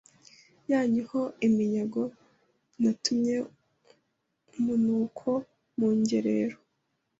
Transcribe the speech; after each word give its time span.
yanyu 0.71 1.01
ho 1.09 1.21
iminyago 1.47 2.03
natumye 2.81 3.35
umunuko 4.57 5.29
mu 5.77 5.89
ngerero 5.99 6.57